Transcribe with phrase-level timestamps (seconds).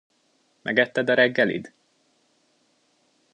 [0.63, 1.71] Megetted a reggelid?